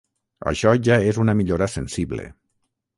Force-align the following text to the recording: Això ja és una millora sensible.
Això 0.51 0.71
ja 0.89 0.97
és 1.13 1.21
una 1.27 1.37
millora 1.43 1.71
sensible. 1.77 2.29